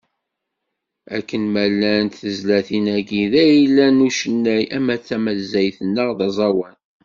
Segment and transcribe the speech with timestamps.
[1.17, 6.75] Akken ma llant tezlatin-agi, d ayla n ucennay, ama d tameyazt neɣ aẓawan.